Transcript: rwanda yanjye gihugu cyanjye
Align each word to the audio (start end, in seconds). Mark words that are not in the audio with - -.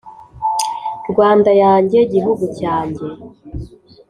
rwanda 1.11 1.51
yanjye 1.63 1.99
gihugu 2.13 2.43
cyanjye 2.57 3.03